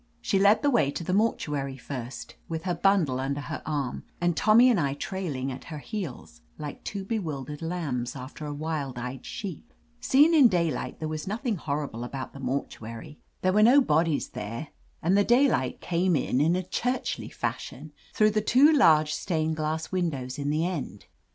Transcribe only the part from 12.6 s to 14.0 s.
LETITIA CARBERRY mortuary. There were no